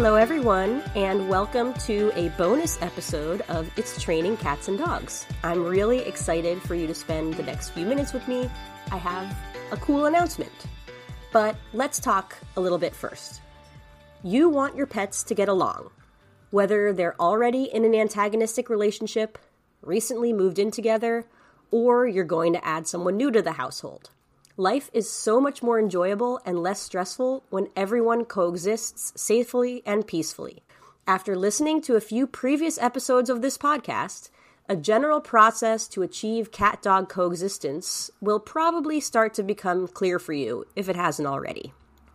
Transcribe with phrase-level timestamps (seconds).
[0.00, 5.26] Hello, everyone, and welcome to a bonus episode of It's Training Cats and Dogs.
[5.44, 8.48] I'm really excited for you to spend the next few minutes with me.
[8.90, 9.36] I have
[9.70, 10.54] a cool announcement.
[11.34, 13.42] But let's talk a little bit first.
[14.22, 15.90] You want your pets to get along,
[16.50, 19.36] whether they're already in an antagonistic relationship,
[19.82, 21.26] recently moved in together,
[21.70, 24.08] or you're going to add someone new to the household.
[24.60, 30.62] Life is so much more enjoyable and less stressful when everyone coexists safely and peacefully.
[31.06, 34.28] After listening to a few previous episodes of this podcast,
[34.68, 40.34] a general process to achieve cat dog coexistence will probably start to become clear for
[40.34, 41.72] you if it hasn't already.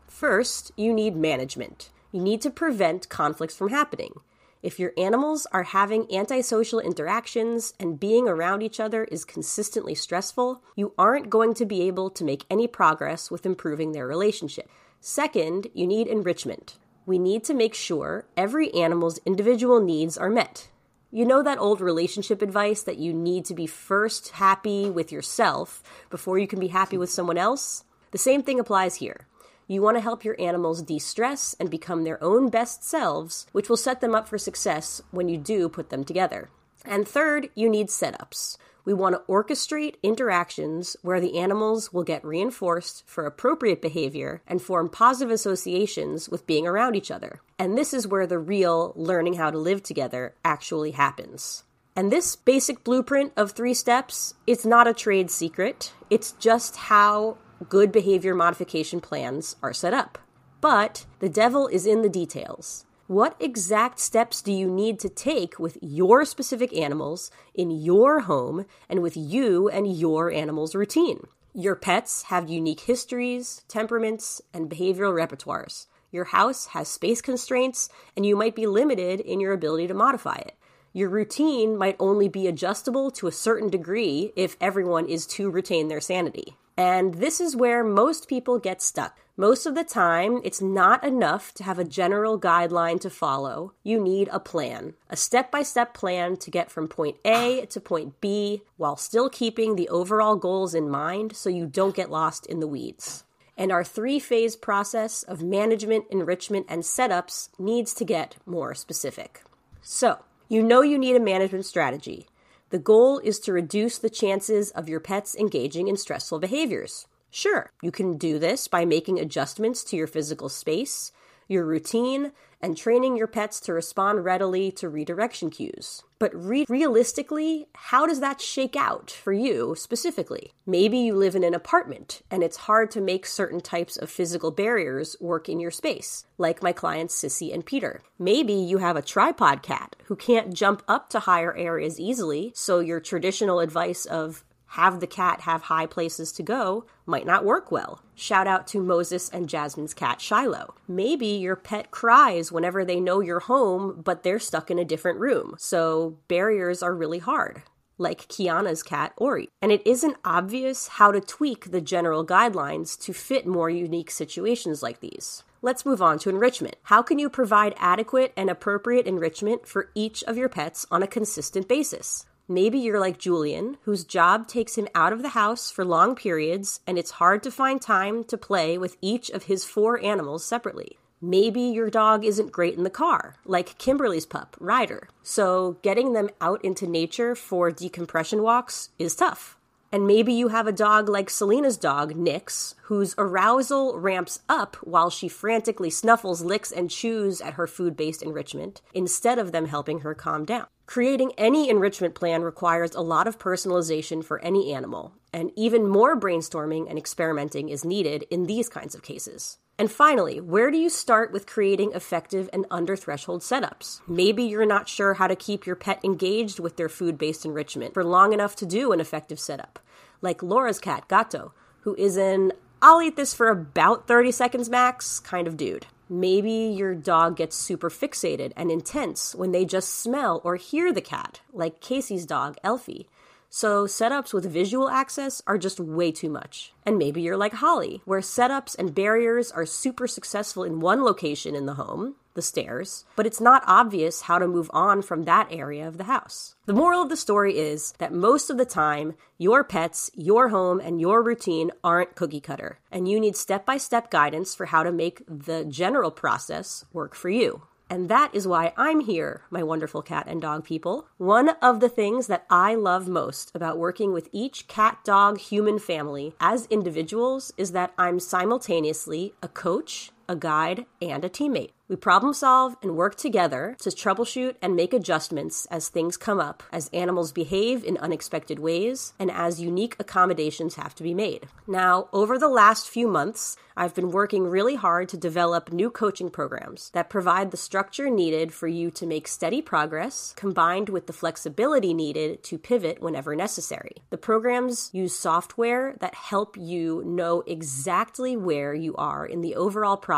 [0.08, 1.90] First, you need management.
[2.12, 4.20] You need to prevent conflicts from happening.
[4.66, 10.64] If your animals are having antisocial interactions and being around each other is consistently stressful,
[10.76, 14.68] you aren't going to be able to make any progress with improving their relationship.
[15.00, 16.80] Second, you need enrichment.
[17.06, 20.68] We need to make sure every animal's individual needs are met.
[21.12, 25.84] You know that old relationship advice that you need to be first happy with yourself
[26.10, 27.84] before you can be happy with someone else?
[28.10, 29.28] The same thing applies here.
[29.68, 33.68] You want to help your animals de stress and become their own best selves, which
[33.68, 36.50] will set them up for success when you do put them together.
[36.84, 38.58] And third, you need setups.
[38.86, 44.62] We want to orchestrate interactions where the animals will get reinforced for appropriate behavior and
[44.62, 47.42] form positive associations with being around each other.
[47.58, 51.64] And this is where the real learning how to live together actually happens.
[51.96, 55.94] And this basic blueprint of three steps, it's not a trade secret.
[56.12, 57.38] It's just how
[57.70, 60.18] good behavior modification plans are set up.
[60.62, 62.86] But the devil is in the details.
[63.08, 68.66] What exact steps do you need to take with your specific animals in your home
[68.90, 71.28] and with you and your animal's routine?
[71.54, 75.86] Your pets have unique histories, temperaments, and behavioral repertoires.
[76.12, 80.36] Your house has space constraints, and you might be limited in your ability to modify
[80.36, 80.56] it.
[80.92, 85.90] Your routine might only be adjustable to a certain degree if everyone is to retain
[85.90, 86.58] their sanity.
[86.78, 89.18] And this is where most people get stuck.
[89.38, 93.74] Most of the time, it's not enough to have a general guideline to follow.
[93.84, 97.82] You need a plan, a step by step plan to get from point A to
[97.82, 102.46] point B while still keeping the overall goals in mind so you don't get lost
[102.46, 103.26] in the weeds.
[103.58, 109.44] And our three phase process of management, enrichment, and setups needs to get more specific.
[109.82, 112.28] So, you know you need a management strategy.
[112.70, 117.08] The goal is to reduce the chances of your pets engaging in stressful behaviors.
[117.30, 121.12] Sure, you can do this by making adjustments to your physical space,
[121.48, 122.32] your routine,
[122.62, 126.04] and training your pets to respond readily to redirection cues.
[126.26, 130.54] But re- realistically, how does that shake out for you specifically?
[130.66, 134.50] Maybe you live in an apartment and it's hard to make certain types of physical
[134.50, 138.02] barriers work in your space, like my clients Sissy and Peter.
[138.18, 142.80] Maybe you have a tripod cat who can't jump up to higher areas easily, so
[142.80, 147.72] your traditional advice of have the cat have high places to go might not work
[147.72, 148.02] well.
[148.16, 150.76] Shout out to Moses and Jasmine's cat Shiloh.
[150.88, 155.20] Maybe your pet cries whenever they know you're home, but they're stuck in a different
[155.20, 157.64] room, so barriers are really hard.
[157.98, 159.48] Like Kiana's cat Ori.
[159.62, 164.84] And it isn't obvious how to tweak the general guidelines to fit more unique situations
[164.84, 165.44] like these.
[165.62, 166.76] Let's move on to enrichment.
[166.84, 171.08] How can you provide adequate and appropriate enrichment for each of your pets on a
[171.08, 172.26] consistent basis?
[172.48, 176.80] Maybe you're like Julian, whose job takes him out of the house for long periods,
[176.86, 181.00] and it's hard to find time to play with each of his four animals separately.
[181.20, 185.10] Maybe your dog isn't great in the car, like Kimberly's pup, Ryder.
[185.24, 189.58] So getting them out into nature for decompression walks is tough.
[189.96, 195.10] And maybe you have a dog like Selena's dog, Nix, whose arousal ramps up while
[195.10, 200.02] she frantically snuffles, licks, and chews at her food based enrichment, instead of them helping
[200.02, 200.68] her calm down.
[200.86, 206.20] Creating any enrichment plan requires a lot of personalization for any animal, and even more
[206.20, 209.60] brainstorming and experimenting is needed in these kinds of cases.
[209.78, 214.00] And finally, where do you start with creating effective and under threshold setups?
[214.08, 217.94] Maybe you're not sure how to keep your pet engaged with their food based enrichment
[217.94, 219.80] for long enough to do an effective setup,
[220.26, 222.52] like Laura's cat, Gato, who is an
[222.82, 225.88] I'll eat this for about 30 seconds max kind of dude.
[226.10, 231.02] Maybe your dog gets super fixated and intense when they just smell or hear the
[231.02, 233.08] cat, like Casey's dog, Elfie.
[233.50, 236.74] So, setups with visual access are just way too much.
[236.86, 241.56] And maybe you're like Holly, where setups and barriers are super successful in one location
[241.56, 245.48] in the home, the stairs, but it's not obvious how to move on from that
[245.50, 246.56] area of the house.
[246.66, 250.80] The moral of the story is that most of the time, your pets, your home,
[250.80, 254.84] and your routine aren't cookie cutter, and you need step by step guidance for how
[254.84, 257.64] to make the general process work for you.
[257.90, 261.08] And that is why I'm here, my wonderful cat and dog people.
[261.18, 265.78] One of the things that I love most about working with each cat, dog, human
[265.78, 271.72] family as individuals is that I'm simultaneously a coach, a guide, and a teammate.
[271.88, 276.64] We problem solve and work together to troubleshoot and make adjustments as things come up,
[276.72, 281.48] as animals behave in unexpected ways, and as unique accommodations have to be made.
[281.68, 286.32] Now, over the last few months, I've been working really hard to develop new coaching
[286.32, 291.14] programs that provide the structure needed for you to make steady progress, combined with the
[291.14, 293.98] flexibility needed to pivot whenever necessary.
[294.10, 299.98] The programs use software that help you know exactly where you are in the overall
[299.98, 300.15] process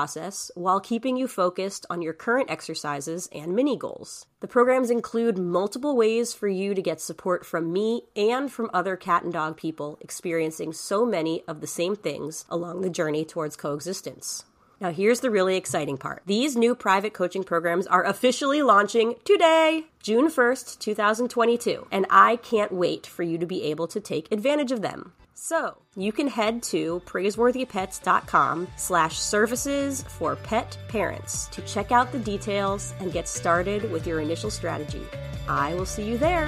[0.55, 4.25] while keeping you focused on your current exercises and mini goals.
[4.39, 8.95] The programs include multiple ways for you to get support from me and from other
[8.95, 13.55] cat and dog people experiencing so many of the same things along the journey towards
[13.55, 14.45] coexistence.
[14.79, 16.21] Now, here's the really exciting part.
[16.27, 22.71] These new private coaching programs are officially launching today, June 1st, 2022, and I can't
[22.71, 25.13] wait for you to be able to take advantage of them.
[25.39, 32.17] So, you can head to praiseworthypets.com slash services for pet parents to check out the
[32.17, 35.05] details and get started with your initial strategy.
[35.47, 36.47] I will see you there.